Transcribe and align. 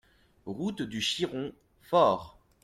Route 0.47 0.81
du 0.81 0.99
Chiron, 0.99 1.53
Fors 1.83 2.39